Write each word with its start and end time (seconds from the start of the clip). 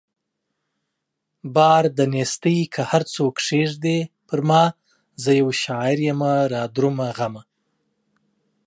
بار 1.55 1.83
د 1.97 1.99
نيستۍ 2.13 2.59
که 2.73 2.81
هر 2.91 3.03
څو 3.13 3.23
کښېږدې 3.37 3.97
پرما 4.27 4.63
زه 5.23 5.31
يو 5.39 5.49
شاعر 5.63 5.97
يمه 6.09 6.33
رادرومه 6.53 7.07
غمه 7.17 7.43